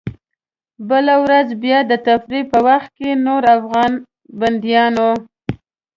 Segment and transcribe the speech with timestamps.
[0.89, 3.91] بله ورځ بیا د تفریح په وخت کې نورو افغان
[4.39, 5.11] بندیانو.